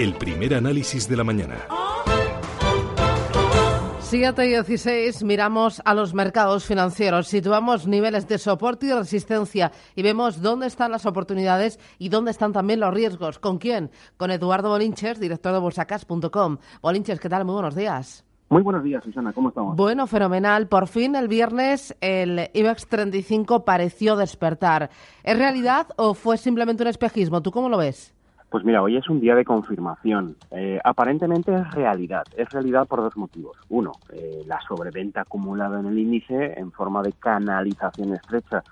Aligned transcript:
el 0.00 0.14
primer 0.14 0.54
análisis 0.54 1.06
de 1.06 1.14
la 1.14 1.24
mañana. 1.24 1.58
7 3.98 4.46
y 4.46 4.48
16 4.48 5.22
miramos 5.24 5.82
a 5.84 5.92
los 5.92 6.14
mercados 6.14 6.64
financieros, 6.64 7.28
situamos 7.28 7.86
niveles 7.86 8.26
de 8.26 8.38
soporte 8.38 8.86
y 8.86 8.92
resistencia 8.94 9.72
y 9.94 10.02
vemos 10.02 10.40
dónde 10.40 10.68
están 10.68 10.90
las 10.90 11.04
oportunidades 11.04 11.78
y 11.98 12.08
dónde 12.08 12.30
están 12.30 12.54
también 12.54 12.80
los 12.80 12.94
riesgos. 12.94 13.38
¿Con 13.38 13.58
quién? 13.58 13.90
Con 14.16 14.30
Eduardo 14.30 14.70
Bolinches, 14.70 15.20
director 15.20 15.52
de 15.52 15.58
bolsacas.com. 15.58 16.56
Bolinches, 16.80 17.20
¿qué 17.20 17.28
tal? 17.28 17.44
Muy 17.44 17.52
buenos 17.52 17.74
días. 17.74 18.24
Muy 18.48 18.62
buenos 18.62 18.82
días, 18.82 19.04
Susana. 19.04 19.34
¿Cómo 19.34 19.50
estamos? 19.50 19.76
Bueno, 19.76 20.06
fenomenal. 20.06 20.66
Por 20.66 20.88
fin 20.88 21.14
el 21.14 21.28
viernes 21.28 21.94
el 22.00 22.48
IBEX 22.54 22.86
35 22.88 23.66
pareció 23.66 24.16
despertar. 24.16 24.88
¿Es 25.22 25.36
realidad 25.36 25.88
o 25.96 26.14
fue 26.14 26.38
simplemente 26.38 26.82
un 26.82 26.88
espejismo? 26.88 27.42
¿Tú 27.42 27.50
cómo 27.50 27.68
lo 27.68 27.76
ves? 27.76 28.14
Pues 28.50 28.64
mira, 28.64 28.82
hoy 28.82 28.96
es 28.96 29.08
un 29.08 29.20
día 29.20 29.36
de 29.36 29.44
confirmación. 29.44 30.34
Eh, 30.50 30.80
aparentemente 30.82 31.54
es 31.54 31.70
realidad. 31.70 32.24
Es 32.36 32.50
realidad 32.50 32.88
por 32.88 33.00
dos 33.00 33.16
motivos. 33.16 33.56
Uno, 33.68 33.92
eh, 34.12 34.42
la 34.44 34.60
sobreventa 34.62 35.20
acumulada 35.20 35.78
en 35.78 35.86
el 35.86 35.96
índice 35.96 36.58
en 36.58 36.72
forma 36.72 37.00
de 37.00 37.12
canalización 37.12 38.12
estrecha. 38.12 38.64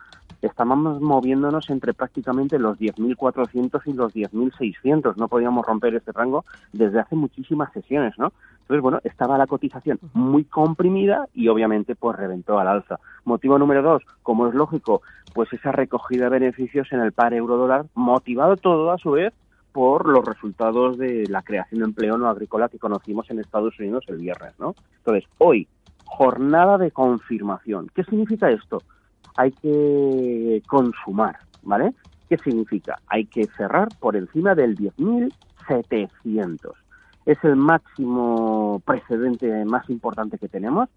Estamos 0.43 1.01
moviéndonos 1.01 1.71
entre 1.71 1.95
prácticamente 1.95 2.59
los 2.59 2.77
10.400 2.77 3.81
y 3.85 3.93
los 3.93 4.13
10.600. 4.13 5.17
No 5.17 5.29
podíamos 5.29 5.65
romper 5.65 5.95
este 5.95 6.11
rango 6.11 6.45
desde 6.73 6.99
hace 6.99 7.15
muchísimas 7.15 7.73
sesiones, 7.73 8.19
¿no? 8.19 8.33
Entonces, 8.63 8.83
bueno, 8.83 8.99
estaba 9.05 9.39
la 9.39 9.47
cotización 9.47 10.01
muy 10.13 10.43
comprimida 10.43 11.29
y 11.35 11.47
obviamente 11.47 11.95
pues 11.95 12.17
reventó 12.17 12.59
al 12.59 12.67
alza. 12.67 12.99
Motivo 13.25 13.61
número 13.61 13.83
dos, 13.83 14.03
como 14.25 14.49
es 14.49 14.55
lógico, 14.55 15.03
pues 15.35 15.53
esa 15.53 15.71
recogida 15.71 16.25
de 16.25 16.31
beneficios 16.31 16.93
en 16.93 16.99
el 16.99 17.13
par 17.13 17.33
euro-dólar, 17.33 17.87
motivado 17.95 18.57
todo 18.57 18.91
a 18.91 18.99
su 18.99 19.13
vez 19.13 19.33
por 19.73 20.09
los 20.09 20.25
resultados 20.25 20.97
de 20.99 21.25
la 21.29 21.43
creación 21.43 21.81
de 21.81 21.87
empleo 21.87 22.17
no 22.19 22.29
agrícola 22.29 22.69
que 22.69 22.79
conocimos 22.79 23.31
en 23.31 23.41
Estados 23.41 23.79
Unidos 23.79 24.05
el 24.09 24.19
viernes, 24.19 24.55
¿no? 24.59 24.75
Entonces, 24.99 25.25
hoy, 25.39 25.69
jornada 26.05 26.79
de 26.79 26.91
confirmación. 26.91 27.89
¿Qué 27.95 28.03
significa 28.05 28.51
esto? 28.51 28.83
Hay 29.37 29.53
que 29.53 30.63
consumar, 30.67 31.37
¿vale? 31.63 31.93
¿Qué 32.29 32.37
significa? 32.39 32.99
Hay 33.07 33.27
que 33.27 33.45
cerrar 33.57 33.89
por 34.01 34.17
encima 34.17 34.55
del 34.55 34.77
10.700. 34.77 36.73
Es 37.27 37.39
el 37.45 37.57
máximo 37.57 38.83
precedente 38.85 39.65
más 39.65 39.89
importante 39.91 40.39
que 40.39 40.49
tenemos 40.49 40.89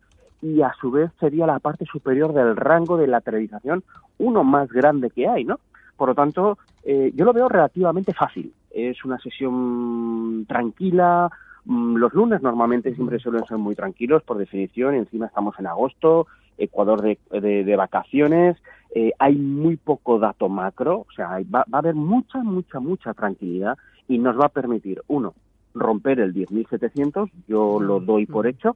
y 0.42 0.61
a 0.61 0.73
su 0.80 0.92
vez 0.92 1.11
sería 1.19 1.45
la 1.45 1.59
parte 1.59 1.86
superior 1.86 2.33
del 2.33 2.55
rango 2.55 2.97
de 2.97 3.08
lateralización, 3.08 3.83
uno 4.17 4.44
más 4.44 4.69
grande 4.69 5.09
que 5.11 5.27
hay, 5.27 5.44
¿no? 5.44 5.59
Por 5.95 6.09
lo 6.09 6.16
tanto, 6.16 6.58
eh, 6.84 7.11
yo 7.16 7.25
lo 7.25 7.34
veo 7.34 7.47
relativamente 7.47 8.14
fácil. 8.14 8.53
Es 8.72 9.03
una 9.06 9.20
sesión 9.20 10.45
tranquila. 10.48 11.30
Mm, 11.66 11.95
los 11.95 12.14
lunes 12.14 12.42
normalmente 12.42 12.94
siempre 12.95 13.20
suelen 13.20 13.45
ser 13.45 13.58
muy 13.58 13.75
tranquilos, 13.75 14.23
por 14.23 14.38
definición. 14.38 14.95
Encima 14.95 15.28
estamos 15.28 15.58
en 15.59 15.67
agosto, 15.67 16.28
Ecuador 16.58 17.02
de, 17.02 17.75
vacaciones. 17.75 18.58
Eh, 18.94 19.14
hay 19.20 19.36
muy 19.36 19.78
poco 19.78 20.20
dato 20.20 20.50
macro, 20.50 21.06
o 21.08 21.11
sea, 21.16 21.39
va, 21.53 21.66
a 21.72 21.78
haber 21.78 21.95
mucha, 21.95 22.39
mucha, 22.39 22.80
mucha 22.80 23.14
tranquilidad 23.14 23.78
y 24.08 24.17
nos 24.17 24.38
va 24.38 24.48
a 24.48 24.50
permitir, 24.50 25.02
uno, 25.08 25.33
romper 25.73 26.20
el 26.20 26.33
10.700, 26.33 27.31
yo 27.48 27.80
lo 27.80 28.02
doy 28.02 28.26
por 28.26 28.48
hecho, 28.48 28.76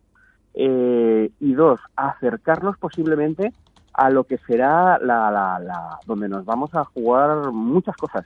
eh, 0.54 1.30
y 1.42 1.54
dos, 1.54 1.82
acercarnos 1.98 2.78
posiblemente 2.78 3.52
a 3.98 4.10
lo 4.10 4.26
que 4.26 4.38
será 4.40 5.00
la, 5.00 5.32
la, 5.32 5.58
la 5.60 6.00
donde 6.06 6.28
nos 6.28 6.44
vamos 6.46 6.74
a 6.76 6.84
jugar 6.84 7.52
muchas 7.52 7.96
cosas. 7.96 8.26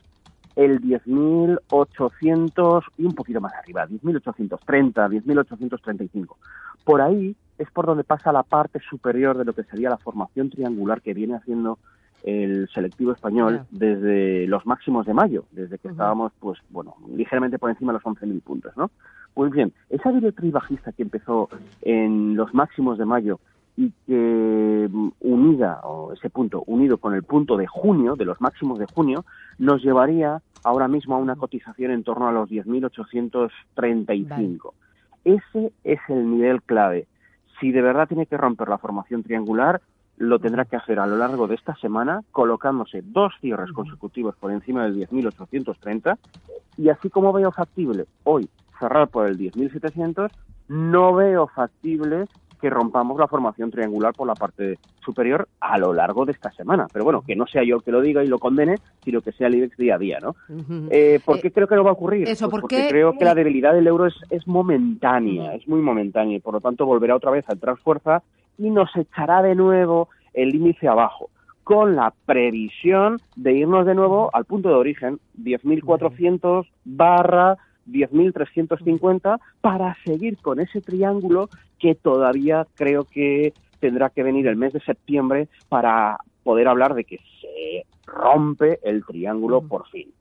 El 0.55 0.81
10.800 0.81 2.83
y 2.97 3.05
un 3.05 3.13
poquito 3.13 3.39
más 3.39 3.53
arriba, 3.53 3.87
10.830, 3.87 5.23
10.835. 5.23 6.35
Por 6.83 7.01
ahí 7.01 7.35
es 7.57 7.69
por 7.71 7.85
donde 7.85 8.03
pasa 8.03 8.31
la 8.31 8.43
parte 8.43 8.79
superior 8.89 9.37
de 9.37 9.45
lo 9.45 9.53
que 9.53 9.63
sería 9.63 9.89
la 9.89 9.97
formación 9.97 10.49
triangular 10.49 11.01
que 11.01 11.13
viene 11.13 11.35
haciendo 11.35 11.77
el 12.23 12.67
selectivo 12.73 13.13
español 13.13 13.61
desde 13.69 14.47
los 14.47 14.65
máximos 14.65 15.05
de 15.05 15.13
mayo, 15.13 15.45
desde 15.51 15.77
que 15.77 15.87
estábamos, 15.87 16.33
pues, 16.39 16.59
bueno, 16.69 16.95
ligeramente 17.15 17.59
por 17.59 17.69
encima 17.69 17.93
de 17.93 17.99
los 18.03 18.03
11.000 18.03 18.41
puntos, 18.41 18.75
¿no? 18.75 18.91
Pues 19.33 19.51
bien, 19.51 19.71
esa 19.89 20.11
directriz 20.11 20.51
bajista 20.51 20.91
que 20.91 21.03
empezó 21.03 21.47
en 21.81 22.35
los 22.35 22.53
máximos 22.53 22.97
de 22.97 23.05
mayo 23.05 23.39
y 23.79 23.91
que 24.05 24.87
mm, 24.91 25.09
unida, 25.21 25.79
o 25.85 26.11
ese 26.11 26.29
punto, 26.29 26.63
unido 26.67 26.97
con 26.97 27.13
el 27.13 27.23
punto 27.23 27.55
de 27.55 27.65
junio, 27.65 28.17
de 28.17 28.25
los 28.25 28.41
máximos 28.41 28.77
de 28.77 28.85
junio, 28.93 29.23
nos 29.57 29.81
llevaría 29.81 30.41
ahora 30.65 30.89
mismo 30.89 31.15
a 31.15 31.19
una 31.19 31.37
cotización 31.37 31.91
en 31.91 32.03
torno 32.03 32.27
a 32.27 32.33
los 32.33 32.49
10.835. 32.49 34.73
Ese 35.23 35.71
es 35.85 35.99
el 36.09 36.29
nivel 36.29 36.61
clave. 36.61 37.07
Si 37.61 37.71
de 37.71 37.81
verdad 37.81 38.09
tiene 38.09 38.25
que 38.25 38.35
romper 38.35 38.67
la 38.67 38.79
formación 38.79 39.23
triangular, 39.23 39.79
lo 40.17 40.39
tendrá 40.39 40.65
que 40.65 40.75
hacer 40.75 40.99
a 40.99 41.07
lo 41.07 41.15
largo 41.15 41.47
de 41.47 41.55
esta 41.55 41.77
semana, 41.77 42.19
colocándose 42.33 43.01
dos 43.01 43.31
cierres 43.39 43.71
consecutivos 43.71 44.35
por 44.35 44.51
encima 44.51 44.83
del 44.83 44.97
10.830, 44.97 46.17
y 46.75 46.89
así 46.89 47.09
como 47.09 47.31
veo 47.31 47.53
factible 47.53 48.07
hoy 48.25 48.49
cerrar 48.77 49.07
por 49.07 49.27
el 49.27 49.37
10.700, 49.37 50.29
no 50.67 51.13
veo 51.13 51.47
factible 51.47 52.25
que 52.59 52.69
rompamos 52.69 53.17
la 53.19 53.27
formación 53.27 53.71
triangular 53.71 54.13
por 54.13 54.27
la 54.27 54.35
parte 54.35 54.77
superior 55.03 55.47
a 55.59 55.77
lo 55.77 55.93
largo 55.93 56.25
de 56.25 56.33
esta 56.33 56.51
semana. 56.51 56.87
Pero 56.91 57.05
bueno, 57.05 57.23
que 57.25 57.35
no 57.35 57.47
sea 57.47 57.63
yo 57.63 57.77
el 57.77 57.83
que 57.83 57.91
lo 57.91 58.01
diga 58.01 58.23
y 58.23 58.27
lo 58.27 58.39
condene, 58.39 58.75
sino 59.03 59.21
que 59.21 59.31
sea 59.31 59.47
el 59.47 59.55
IBEX 59.55 59.77
día 59.77 59.95
a 59.95 59.97
día, 59.97 60.19
¿no? 60.19 60.35
Eh, 60.89 61.19
¿Por 61.23 61.39
qué 61.41 61.47
eh, 61.47 61.51
creo 61.51 61.67
que 61.67 61.75
no 61.75 61.83
va 61.83 61.91
a 61.91 61.93
ocurrir? 61.93 62.27
Eso, 62.27 62.49
pues 62.49 62.61
porque 62.61 62.87
creo 62.89 63.13
que 63.17 63.25
la 63.25 63.35
debilidad 63.35 63.73
del 63.73 63.87
euro 63.87 64.05
es, 64.05 64.15
es 64.29 64.47
momentánea, 64.47 65.55
es 65.55 65.67
muy 65.67 65.81
momentánea 65.81 66.37
y 66.37 66.39
por 66.39 66.53
lo 66.53 66.61
tanto 66.61 66.85
volverá 66.85 67.15
otra 67.15 67.31
vez 67.31 67.45
a 67.49 67.53
entrar 67.53 67.77
fuerza 67.77 68.21
y 68.57 68.69
nos 68.69 68.95
echará 68.95 69.41
de 69.41 69.55
nuevo 69.55 70.09
el 70.33 70.53
índice 70.55 70.87
abajo 70.87 71.29
con 71.69 71.95
la 71.95 72.13
previsión 72.25 73.19
de 73.35 73.53
irnos 73.53 73.85
de 73.85 73.93
nuevo 73.93 74.31
al 74.33 74.45
punto 74.45 74.69
de 74.69 74.75
origen, 74.75 75.19
10.400 75.37 76.65
barra 76.83 77.57
10.350 77.91 79.39
para 79.61 79.97
seguir 80.05 80.37
con 80.37 80.59
ese 80.59 80.81
triángulo 80.81 81.49
que 81.79 81.95
todavía 81.95 82.67
creo 82.75 83.05
que 83.05 83.53
tendrá 83.79 84.09
que 84.09 84.23
venir 84.23 84.47
el 84.47 84.55
mes 84.55 84.73
de 84.73 84.81
septiembre 84.81 85.47
para 85.69 86.17
poder 86.43 86.67
hablar 86.67 86.93
de 86.93 87.03
que 87.03 87.17
se 87.41 87.85
rompe 88.05 88.79
el 88.83 89.05
triángulo 89.05 89.61
por 89.61 89.87
fin. 89.87 90.11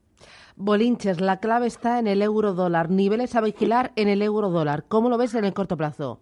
Bolinches, 0.57 1.21
la 1.21 1.39
clave 1.39 1.69
está 1.69 1.99
en 2.01 2.09
el 2.09 2.21
euro 2.21 2.53
dólar, 2.53 2.91
niveles 2.91 3.37
a 3.37 3.41
vigilar 3.41 3.93
en 3.95 4.09
el 4.09 4.23
euro 4.23 4.51
dólar. 4.51 4.85
¿Cómo 4.89 5.09
lo 5.09 5.17
ves 5.17 5.35
en 5.35 5.45
el 5.45 5.55
corto 5.55 5.77
plazo? 5.77 6.19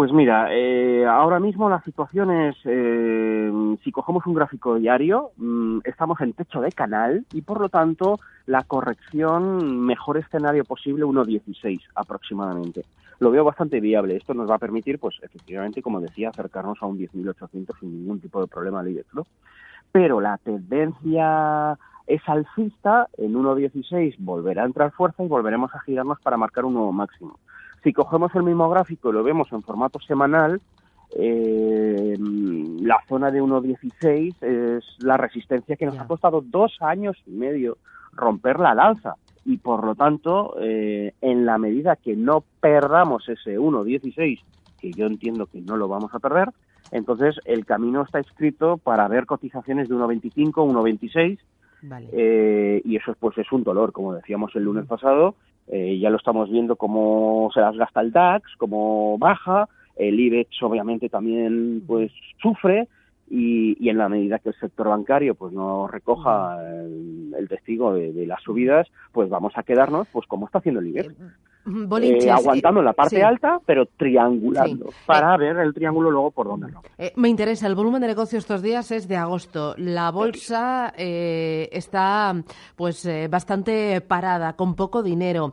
Pues 0.00 0.14
mira, 0.14 0.48
eh, 0.50 1.04
ahora 1.04 1.38
mismo 1.38 1.68
la 1.68 1.82
situación 1.82 2.30
es, 2.30 2.56
eh, 2.64 3.52
si 3.84 3.92
cogemos 3.92 4.24
un 4.24 4.32
gráfico 4.32 4.76
diario, 4.76 5.32
mm, 5.36 5.80
estamos 5.84 6.18
en 6.22 6.32
techo 6.32 6.62
de 6.62 6.72
canal 6.72 7.26
y 7.34 7.42
por 7.42 7.60
lo 7.60 7.68
tanto 7.68 8.18
la 8.46 8.62
corrección, 8.62 9.78
mejor 9.84 10.16
escenario 10.16 10.64
posible, 10.64 11.04
1.16 11.04 11.82
aproximadamente. 11.94 12.86
Lo 13.18 13.30
veo 13.30 13.44
bastante 13.44 13.78
viable. 13.78 14.16
Esto 14.16 14.32
nos 14.32 14.50
va 14.50 14.54
a 14.54 14.58
permitir, 14.58 14.98
pues 14.98 15.16
efectivamente, 15.20 15.82
como 15.82 16.00
decía, 16.00 16.30
acercarnos 16.30 16.78
a 16.80 16.86
un 16.86 16.96
10.800 16.96 17.78
sin 17.78 18.00
ningún 18.00 18.20
tipo 18.20 18.40
de 18.40 18.46
problema 18.46 18.82
de 18.82 19.04
¿no? 19.12 19.26
Pero 19.92 20.18
la 20.22 20.38
tendencia 20.38 21.76
es 22.06 22.26
alcista, 22.26 23.06
en 23.18 23.34
1.16 23.34 24.14
volverá 24.18 24.62
a 24.62 24.66
entrar 24.66 24.92
fuerza 24.92 25.22
y 25.22 25.28
volveremos 25.28 25.74
a 25.74 25.80
girarnos 25.80 26.18
para 26.22 26.38
marcar 26.38 26.64
un 26.64 26.72
nuevo 26.72 26.90
máximo. 26.90 27.36
Si 27.82 27.92
cogemos 27.92 28.34
el 28.34 28.42
mismo 28.42 28.68
gráfico 28.68 29.10
y 29.10 29.12
lo 29.12 29.22
vemos 29.22 29.50
en 29.52 29.62
formato 29.62 29.98
semanal, 30.00 30.60
eh, 31.16 32.16
la 32.18 33.02
zona 33.08 33.30
de 33.30 33.42
1.16 33.42 34.42
es 34.42 34.84
la 35.02 35.16
resistencia 35.16 35.76
que 35.76 35.86
nos 35.86 35.98
ha 35.98 36.06
costado 36.06 36.42
dos 36.44 36.76
años 36.80 37.16
y 37.26 37.32
medio 37.32 37.78
romperla 38.12 38.70
al 38.70 38.80
alza. 38.80 39.14
Y 39.44 39.56
por 39.56 39.84
lo 39.84 39.94
tanto, 39.94 40.56
eh, 40.60 41.14
en 41.20 41.46
la 41.46 41.58
medida 41.58 41.96
que 41.96 42.14
no 42.14 42.44
perdamos 42.60 43.28
ese 43.28 43.58
1.16, 43.58 44.40
que 44.78 44.92
yo 44.92 45.06
entiendo 45.06 45.46
que 45.46 45.60
no 45.60 45.76
lo 45.76 45.88
vamos 45.88 46.14
a 46.14 46.18
perder, 46.18 46.50
entonces 46.92 47.36
el 47.44 47.64
camino 47.64 48.02
está 48.02 48.18
escrito 48.18 48.76
para 48.76 49.08
ver 49.08 49.26
cotizaciones 49.26 49.88
de 49.88 49.94
1.25, 49.94 50.52
1.26. 50.52 51.38
Eh, 52.12 52.82
y 52.84 52.96
eso 52.96 53.14
pues 53.18 53.38
es 53.38 53.50
un 53.52 53.62
dolor, 53.64 53.92
como 53.92 54.12
decíamos 54.12 54.54
el 54.54 54.64
lunes 54.64 54.86
pasado, 54.86 55.34
eh, 55.72 55.98
ya 56.00 56.10
lo 56.10 56.16
estamos 56.16 56.50
viendo 56.50 56.74
cómo 56.74 57.50
se 57.54 57.60
las 57.60 57.76
gasta 57.76 58.00
el 58.00 58.10
DAX, 58.10 58.56
cómo 58.58 59.16
baja, 59.18 59.68
el 59.96 60.18
IBEX 60.18 60.62
obviamente 60.62 61.08
también 61.08 61.82
pues 61.86 62.10
sufre. 62.42 62.88
Y, 63.32 63.88
en 63.88 63.96
la 63.96 64.08
medida 64.08 64.40
que 64.40 64.48
el 64.48 64.56
sector 64.56 64.88
bancario 64.88 65.36
pues 65.36 65.52
no 65.52 65.86
recoja 65.86 66.58
el, 66.82 67.46
testigo 67.48 67.94
de, 67.94 68.26
las 68.26 68.42
subidas, 68.42 68.88
pues 69.12 69.28
vamos 69.28 69.52
a 69.54 69.62
quedarnos 69.62 70.08
pues 70.08 70.26
como 70.26 70.46
está 70.46 70.58
haciendo 70.58 70.80
el 70.80 70.88
IBEX. 70.88 71.14
Eh, 71.66 72.30
aguantando 72.30 72.82
la 72.82 72.92
parte 72.92 73.22
alta, 73.22 73.60
pero 73.64 73.86
triangulando, 73.86 74.90
para 75.06 75.36
ver 75.36 75.56
el 75.58 75.74
triángulo 75.74 76.10
luego 76.10 76.30
por 76.30 76.48
dónde 76.48 76.72
no. 76.72 76.82
me 77.16 77.28
interesa, 77.28 77.66
el 77.66 77.74
volumen 77.74 78.00
de 78.00 78.08
negocio 78.08 78.38
estos 78.38 78.62
días 78.62 78.90
es 78.90 79.08
de 79.08 79.16
agosto. 79.16 79.74
La 79.76 80.10
bolsa 80.10 80.92
está 80.96 82.34
pues 82.76 83.08
bastante 83.28 84.00
parada, 84.00 84.54
con 84.54 84.74
poco 84.74 85.02
dinero. 85.02 85.52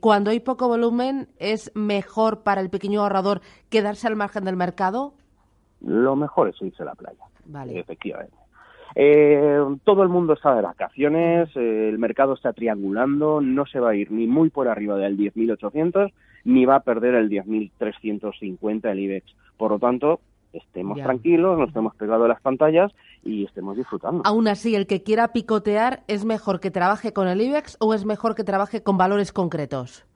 Cuando 0.00 0.30
hay 0.30 0.40
poco 0.40 0.68
volumen, 0.68 1.28
¿es 1.38 1.72
mejor 1.74 2.42
para 2.42 2.60
el 2.60 2.70
pequeño 2.70 3.02
ahorrador 3.02 3.40
quedarse 3.68 4.06
al 4.06 4.16
margen 4.16 4.44
del 4.44 4.56
mercado? 4.56 5.14
Lo 5.80 6.16
mejor 6.16 6.48
es 6.48 6.62
irse 6.62 6.82
a 6.82 6.86
la 6.86 6.94
playa, 6.94 7.24
vale. 7.44 7.78
efectivamente. 7.78 8.43
Eh, 8.96 9.58
todo 9.82 10.02
el 10.02 10.08
mundo 10.08 10.34
está 10.34 10.54
de 10.54 10.62
vacaciones, 10.62 11.48
eh, 11.56 11.88
el 11.88 11.98
mercado 11.98 12.34
está 12.34 12.52
triangulando, 12.52 13.40
no 13.40 13.66
se 13.66 13.80
va 13.80 13.90
a 13.90 13.94
ir 13.96 14.12
ni 14.12 14.26
muy 14.26 14.50
por 14.50 14.68
arriba 14.68 14.96
del 14.96 15.16
10.800 15.16 16.12
ni 16.44 16.66
va 16.66 16.76
a 16.76 16.80
perder 16.80 17.14
el 17.14 17.30
10.350 17.30 18.90
el 18.90 19.00
IBEX. 19.00 19.34
Por 19.56 19.72
lo 19.72 19.78
tanto, 19.78 20.20
estemos 20.52 20.98
tranquilos, 20.98 21.58
nos 21.58 21.68
estemos 21.68 21.94
pegados 21.96 22.26
a 22.26 22.28
las 22.28 22.40
pantallas 22.40 22.92
y 23.24 23.44
estemos 23.44 23.76
disfrutando. 23.76 24.22
Aún 24.24 24.46
así, 24.48 24.74
el 24.74 24.86
que 24.86 25.02
quiera 25.02 25.32
picotear, 25.32 26.02
¿es 26.06 26.24
mejor 26.24 26.60
que 26.60 26.70
trabaje 26.70 27.12
con 27.12 27.28
el 27.28 27.40
IBEX 27.40 27.76
o 27.80 27.94
es 27.94 28.04
mejor 28.04 28.34
que 28.34 28.44
trabaje 28.44 28.82
con 28.82 28.98
valores 28.98 29.32
concretos? 29.32 30.06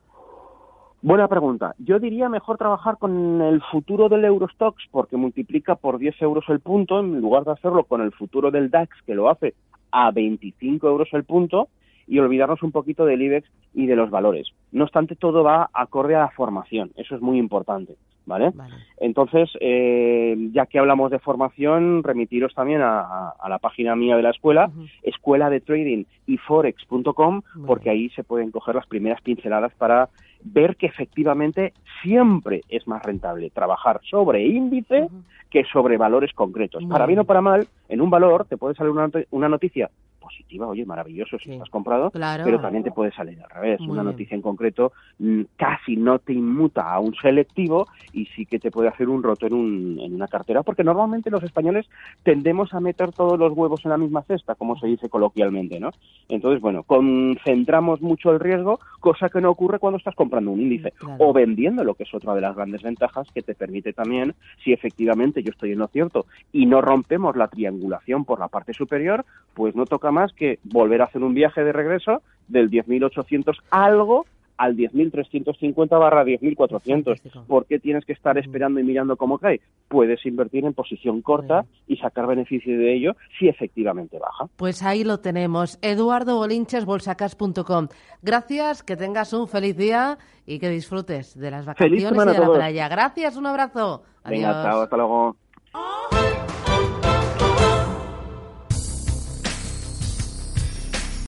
Buena 1.01 1.29
pregunta. 1.29 1.77
Yo 1.79 2.01
diría 2.01 2.29
mejor 2.29 2.59
trabajar 2.59 2.99
con 2.99 3.41
el 3.41 3.63
futuro 3.71 4.09
del 4.09 4.25
Eurostox 4.25 4.83
porque 4.91 5.17
multiplica 5.17 5.77
por 5.77 5.99
10 5.99 6.21
euros 6.23 6.45
el 6.49 6.59
punto 6.59 6.99
en 6.99 7.21
lugar 7.21 7.45
de 7.45 7.53
hacerlo 7.53 7.85
con 7.85 8.01
el 8.01 8.11
futuro 8.11 8.51
del 8.51 8.69
DAX 8.69 8.91
que 9.07 9.15
lo 9.15 9.31
hace 9.31 9.55
a 9.93 10.11
25 10.11 10.89
euros 10.89 11.09
el 11.13 11.23
punto 11.23 11.69
y 12.09 12.19
olvidarnos 12.19 12.65
un 12.65 12.73
poquito 12.73 13.05
del 13.05 13.23
IBEX 13.23 13.49
y 13.75 13.87
de 13.87 13.95
los 13.95 14.11
valores. 14.11 14.49
No 14.73 14.85
obstante, 14.85 15.15
todo 15.15 15.45
va 15.45 15.71
acorde 15.73 16.17
a 16.17 16.21
la 16.21 16.31
formación. 16.31 16.91
Eso 16.97 17.15
es 17.15 17.21
muy 17.21 17.39
importante. 17.39 17.95
¿Vale? 18.29 18.53
Entonces, 18.99 19.51
eh, 19.61 20.37
ya 20.53 20.67
que 20.67 20.79
hablamos 20.79 21.11
de 21.11 21.19
formación, 21.19 22.03
remitiros 22.03 22.55
también 22.55 22.83
a, 22.83 23.35
la 23.49 23.59
página 23.59 23.97
mía 23.97 24.17
de 24.17 24.23
la 24.23 24.31
escuela, 24.31 24.71
escuela 25.03 25.51
de 25.51 25.61
trading 25.61 26.05
y 26.27 26.37
forex.com, 26.37 27.43
porque 27.67 27.91
ahí 27.91 28.11
se 28.11 28.23
pueden 28.23 28.51
coger 28.51 28.75
las 28.75 28.87
primeras 28.87 29.21
pinceladas 29.23 29.73
para 29.75 30.11
ver 30.43 30.77
que 30.77 30.87
efectivamente 30.87 31.73
siempre 32.03 32.63
es 32.69 32.87
más 32.87 33.03
rentable 33.03 33.51
trabajar 33.51 34.01
sobre 34.09 34.47
índice 34.47 35.09
que 35.51 35.65
sobre 35.65 35.97
valores 35.97 36.33
concretos. 36.33 36.85
Para 36.85 37.07
bien 37.07 37.21
o 37.21 37.25
para 37.25 37.41
mal, 37.41 37.67
en 37.89 38.01
un 38.01 38.11
valor 38.11 38.45
te 38.45 38.57
puede 38.57 38.75
salir 38.75 38.93
una, 39.31 39.49
noticia 39.49 39.91
positiva, 40.29 40.67
oye, 40.67 40.85
maravilloso 40.85 41.39
si 41.39 41.59
has 41.59 41.71
comprado, 41.71 42.11
pero 42.11 42.61
también 42.61 42.85
te 42.85 42.91
puede 42.91 43.13
salir 43.13 43.41
al 43.43 43.51
revés. 43.51 43.81
una 43.81 44.03
noticia 44.03 44.35
en 44.35 44.43
concreto 44.43 44.93
mm, 45.19 45.43
casi 45.57 45.97
no 45.97 46.19
te 46.19 46.33
inmuta 46.33 46.93
a 46.93 47.01
un 47.01 47.15
selectivo 47.15 47.89
y 48.13 48.27
sí 48.27 48.45
que 48.45 48.59
te 48.59 48.71
puede 48.71 48.89
hacer 48.89 49.09
un 49.09 49.23
roto 49.23 49.47
en, 49.47 49.55
un, 49.55 49.99
en 50.01 50.15
una 50.15 50.29
cartera, 50.29 50.63
porque 50.63 50.85
normalmente 50.85 51.31
los 51.31 51.43
españoles 51.43 51.87
tendemos 52.23 52.75
a 52.75 52.81
meter 52.81 53.13
todos 53.13 53.39
los 53.39 53.53
huevos 53.57 53.85
en 53.85 53.91
la 53.91 53.97
misma 53.97 54.23
cesta, 54.23 54.55
como 54.55 54.79
se 54.79 54.87
dice 54.87 55.09
coloquialmente, 55.09 55.81
¿no? 55.81 55.91
Entonces, 56.29 56.61
bueno, 56.61 56.83
concentramos 56.83 58.03
mucho 58.03 58.31
el 58.31 58.41
riesgo, 58.41 58.81
cosa 59.01 59.29
que 59.29 59.41
no 59.41 59.51
ocurre 59.51 59.79
cuando 59.79 59.99
estás 59.99 60.15
comprando 60.15 60.51
un 60.51 60.61
índice 60.61 60.93
o 61.19 61.33
vendiendo, 61.33 61.85
lo 61.85 61.95
que 61.95 62.03
es 62.03 62.15
otra 62.15 62.35
de 62.35 62.43
las 62.43 62.55
grandes 62.55 62.83
ventajas 62.83 63.29
que 63.33 63.43
te 63.43 63.55
permite 63.55 63.93
también, 63.93 64.35
si 64.63 64.73
efectivamente 64.73 65.43
yo 65.43 65.51
estoy 65.51 65.73
en 65.73 65.79
lo 65.79 65.89
cierto 65.89 66.27
y 66.53 66.67
no 66.67 66.81
rompemos 66.81 67.37
la 67.37 67.49
triangulación 67.49 68.25
por 68.25 68.41
la 68.41 68.49
parte 68.49 68.75
superior, 68.75 69.25
pues 69.55 69.75
no 69.75 69.87
toca 69.87 70.11
más 70.11 70.18
que 70.33 70.59
volver 70.65 71.01
a 71.01 71.05
hacer 71.05 71.23
un 71.23 71.35
viaje 71.35 71.63
de 71.65 71.73
regreso 71.73 72.23
del 72.49 72.71
10.800 72.71 73.57
algo 73.71 74.27
al 74.59 74.77
10.350 74.77 75.89
barra 75.99 76.25
10.400. 76.25 77.47
¿Por 77.47 77.67
qué 77.67 77.79
tienes 77.79 78.05
que 78.05 78.13
estar 78.13 78.37
esperando 78.37 78.81
y 78.81 78.85
mirando 78.85 79.17
cómo 79.17 79.39
cae? 79.39 79.61
Puedes 79.87 80.27
invertir 80.27 80.65
en 80.65 80.75
posición 80.75 81.23
corta 81.23 81.65
y 81.87 81.97
sacar 81.97 82.27
beneficio 82.27 82.77
de 82.77 82.95
ello 82.95 83.13
si 83.39 83.49
efectivamente 83.49 84.19
baja. 84.19 84.47
Pues 84.57 84.83
ahí 84.83 85.05
lo 85.05 85.21
tenemos. 85.21 85.79
Eduardo 85.81 86.37
Bolinches, 86.37 86.85
bolsacas.com. 86.85 87.89
Gracias, 88.21 88.83
que 88.83 88.97
tengas 88.97 89.33
un 89.33 89.47
feliz 89.47 89.77
día 89.77 90.19
y 90.45 90.59
que 90.59 90.69
disfrutes 90.69 91.39
de 91.39 91.51
las 91.53 91.65
vacaciones 91.65 92.03
y 92.03 92.05
de 92.05 92.39
la 92.39 92.53
playa. 92.53 92.89
Gracias, 92.89 93.37
un 93.37 93.47
abrazo. 93.47 94.03
Adiós. 94.25 94.55
hasta 94.55 94.97
luego. 94.97 95.37